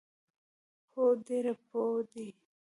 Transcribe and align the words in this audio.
هو، 0.93 1.05
ډیر 1.27 1.45
پوه 1.67 1.99
دي 2.11 2.27